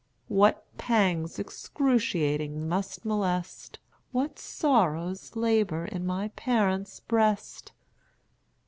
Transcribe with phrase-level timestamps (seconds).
[0.29, 3.77] What pangs excruciating must molest,
[4.11, 7.71] What sorrows labor in my parent's breast!